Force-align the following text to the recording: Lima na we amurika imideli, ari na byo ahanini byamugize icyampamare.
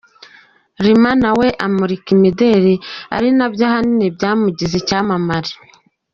Lima 0.85 1.11
na 1.21 1.31
we 1.39 1.47
amurika 1.65 2.07
imideli, 2.17 2.73
ari 3.15 3.29
na 3.37 3.45
byo 3.51 3.63
ahanini 3.69 4.05
byamugize 4.15 4.73
icyampamare. 4.77 5.51